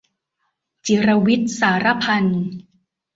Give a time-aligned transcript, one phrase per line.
[0.85, 2.43] จิรวิทย์ สาระพันธ์